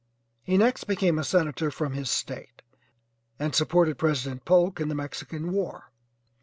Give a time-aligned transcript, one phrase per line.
[0.41, 2.63] He next became a Senator from his State,
[3.37, 5.91] and supported President Polk in the Mexican war.